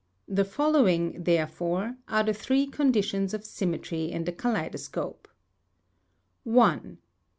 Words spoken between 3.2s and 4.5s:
of symmetry in the